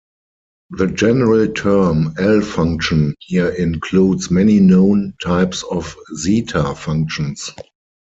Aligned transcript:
The 0.71 0.87
general 0.87 1.45
term 1.53 2.15
"L"-function 2.17 3.13
here 3.19 3.49
includes 3.49 4.31
many 4.31 4.59
known 4.59 5.13
types 5.21 5.61
of 5.69 5.95
zeta-functions. 6.15 7.51